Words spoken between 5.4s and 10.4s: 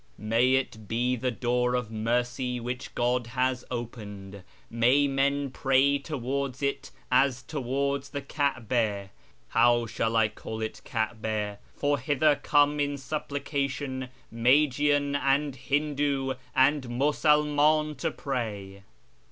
pray towards it as towards the Kaba! How shall I